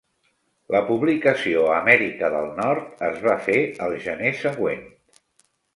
[0.75, 4.87] La publicació a Amèrica del Nord es va fer el gener següent.